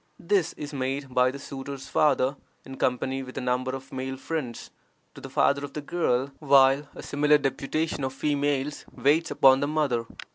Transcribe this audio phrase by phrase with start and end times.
[0.17, 4.71] This is made by the suitor's father, in company with a number of male friends,
[5.13, 9.67] to the father of the girl, while a similar deputation of females waits upon the
[9.67, 10.07] mother.